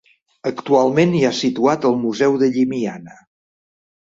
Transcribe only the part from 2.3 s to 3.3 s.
de Llimiana.